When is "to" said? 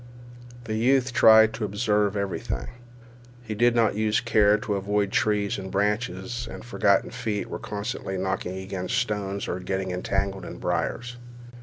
1.53-1.63, 4.57-4.73